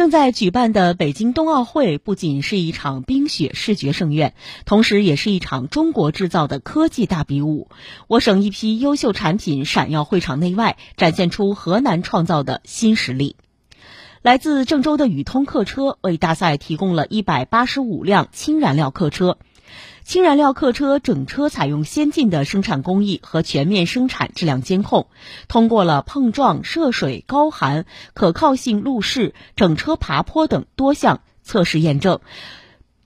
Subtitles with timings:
[0.00, 4.32] 正在举办的北京冬奥会不仅是一场冰雪视觉盛宴，
[4.64, 7.68] 同时也是一场中国制造的科技大比武。
[8.06, 13.36] 我省一批优秀产品闪耀会场内外，展现出河南创造的新实力。
[14.22, 19.36] 来自郑州的宇通客车为大赛提供了一百八十五辆氢燃料客车。
[20.02, 25.06] 氢燃料客车整车采用先进的生产工艺和全面生产质量监控，
[25.46, 32.20] 通过了碰撞、涉水、高寒、可靠性路试、整车爬坡等多项测试验证，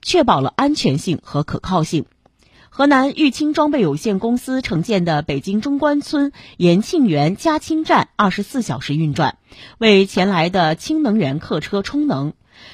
[0.01, 2.05] 确保了安全性和可靠性。
[2.77, 9.37] 河南豫氢装备有限公司承建的北京中关村延庆园加氢站二十四小时运转，
[9.77, 12.33] 为前来的氢能源客车充能。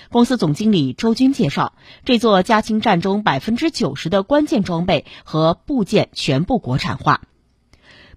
[0.09, 7.21] 公司总经理周军介绍，这座加氢站中百分之九十的关键装备和部件全部国产化。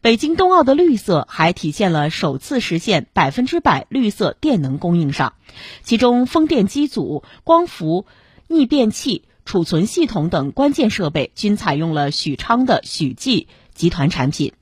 [0.01, 5.35] 北京冬奥的绿色还体现了首次实现百分之百绿色电能供应上，
[5.83, 8.07] 其中风电机组、光伏
[8.49, 14.53] 逆变器、储存系统等关键设备均采用了许昌的许继集团产品。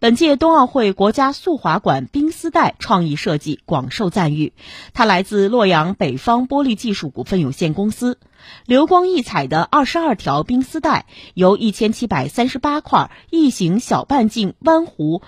[0.00, 4.52] 本届冬奥会国家速滑馆冰丝带创意设计广受赞誉，
[4.92, 8.18] 它来自洛阳北方玻璃技术股份有限公司。
[8.66, 15.22] 流光溢彩的二十二条冰丝带由一千七百三十八块异形小半径弯弧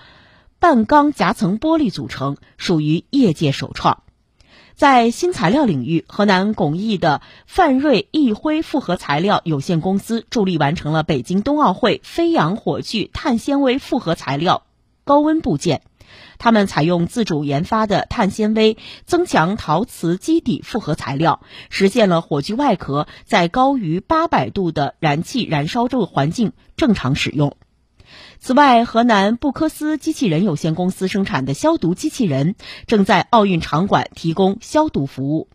[0.59, 4.03] 半钢夹层玻璃组成，属于业界首创。
[4.77, 14.67] 在新材料领域，河南巩义的泛瑞易辉复合材料有限公司助力完成了北京冬奥会飞扬火炬碳纤维复合材料
[15.03, 15.81] 高温部件。
[16.37, 21.41] 他们采用自主研发的碳纤维增强陶瓷基底复合材料，
[21.71, 27.57] 实现了火炬外壳在高于八百度的燃气燃烧这个环境正常使用。
[28.39, 35.47] 此外，河南布科斯机器人有限公司生产的消毒机器人正在奥运场馆提供消毒服务。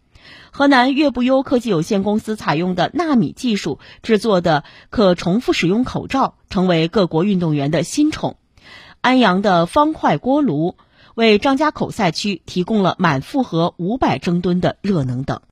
[0.51, 8.37] 河南悦不优科技有限公司采用的纳米技术制作的可重复使用口罩，成为各国运动员的新宠。
[9.01, 10.77] 安阳的方块锅炉
[11.15, 15.43] 为张家口赛区提供了满负荷五百蒸吨的热能等。